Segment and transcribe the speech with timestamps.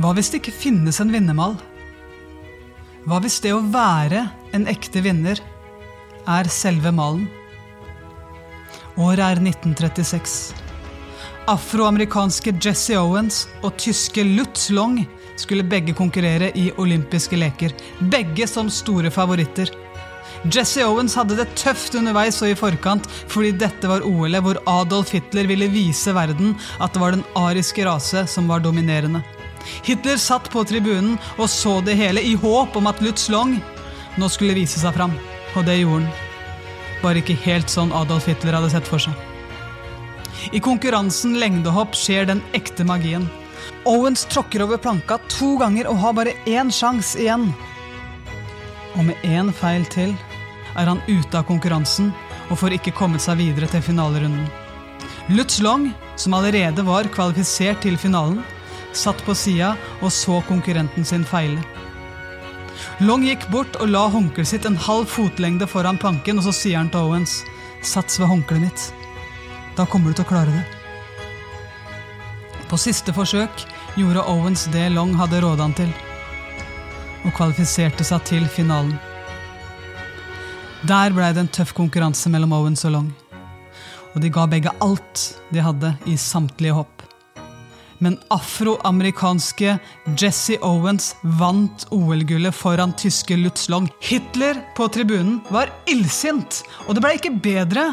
[0.00, 1.58] Hva hvis det ikke finnes en vinnermal?
[3.04, 4.22] Hva hvis det å være
[4.56, 5.40] en ekte vinner
[6.24, 7.26] er selve malen?
[8.96, 10.36] Året er 1936.
[11.52, 15.02] Afroamerikanske Jesse Owens og tyske Lutz Long
[15.40, 17.74] skulle begge konkurrere i olympiske leker.
[18.12, 19.68] Begge som store favoritter.
[20.48, 25.12] Jesse Owens hadde det tøft underveis og i forkant fordi dette var OL-et hvor Adolf
[25.12, 29.20] Hitler ville vise verden at det var den ariske rase som var dominerende.
[29.86, 33.56] Hitler satt på tribunen og så det hele i håp om at Lutz Long
[34.18, 35.14] nå skulle vise seg fram.
[35.56, 36.28] Og det gjorde han.
[37.00, 39.16] Bare ikke helt sånn Adolf Hitler hadde sett for seg.
[40.52, 43.26] I konkurransen lengdehopp skjer den ekte magien.
[43.88, 47.48] Owens tråkker over planka to ganger og har bare én sjanse igjen.
[48.96, 50.14] Og med én feil til
[50.76, 52.10] er han ute av konkurransen
[52.50, 54.48] og får ikke kommet seg videre til finalerunden.
[55.30, 58.40] Lutz Long, som allerede var kvalifisert til finalen,
[58.96, 61.62] satt på sida og så konkurrenten sin feile.
[63.04, 66.78] Long gikk bort og la håndkleet sitt en halv fotlengde foran planken, og så sier
[66.80, 67.40] han til Owens,
[67.82, 68.86] sats ved håndkleet mitt.
[69.76, 70.64] Da kommer du til å klare det.
[72.70, 73.64] På siste forsøk
[73.98, 75.92] gjorde Owens det Long hadde rådet han til,
[77.24, 78.96] og kvalifiserte seg til finalen.
[80.88, 83.12] Der blei det en tøff konkurranse mellom Owens og Long,
[84.14, 87.09] og de ga begge alt de hadde i samtlige hopp
[88.00, 89.76] men afroamerikanske
[90.18, 93.88] Jesse Owens vant OL-gullet foran tyske Lutz Long.
[94.00, 97.86] Hitler på tribunen var illsint, og det ble ikke bedre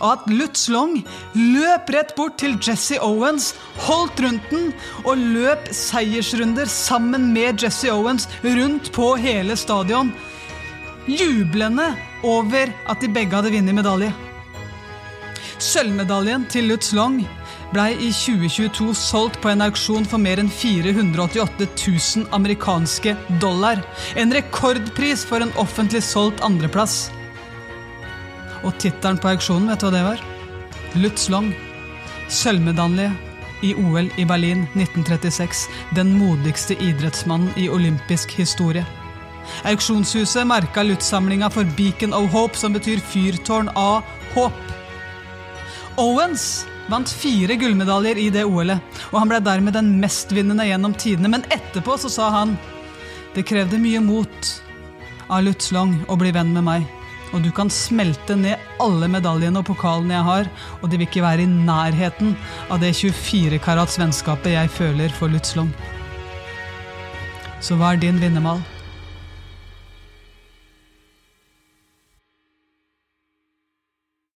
[0.00, 0.98] av at Lutz Long
[1.34, 3.52] løp rett bort til Jesse Owens,
[3.88, 4.70] holdt rundt den
[5.04, 10.12] og løp seiersrunder sammen med Jesse Owens rundt på hele stadion,
[11.06, 11.92] jublende
[12.26, 14.12] over at de begge hadde vunnet medalje.
[15.62, 17.22] Sølvmedaljen til Lutz Long
[17.72, 23.82] blei i 2022 solgt på en auksjon for mer enn 488 000 amerikanske dollar.
[24.16, 27.06] En rekordpris for en offentlig solgt andreplass.
[28.64, 30.26] Og tittelen på auksjonen, vet du hva det var?
[30.96, 31.52] Lutz Long.
[32.32, 33.10] Sølvmedalje
[33.62, 35.66] i OL i Berlin 1936.
[35.96, 38.86] Den modigste idrettsmannen i olympisk historie.
[39.66, 44.02] Auksjonshuset merka Lutz-samlinga for Beacon of Hope, som betyr fyrtårn av
[44.34, 44.58] håp.
[45.96, 51.32] Owens vant fire gullmedaljer i det OL-et, og han ble dermed den mestvinnende gjennom tidene.
[51.32, 52.54] Men etterpå så sa han
[53.36, 54.52] det krevde mye mot
[55.28, 56.86] av Lutz Long å bli venn med meg.
[57.34, 60.48] Og du kan smelte ned alle medaljene og pokalene jeg har,
[60.80, 62.36] og de vil ikke være i nærheten
[62.70, 65.72] av det 24 karats vennskapet jeg føler for Lutz Long.
[67.60, 68.62] Så hva er din vinnermal?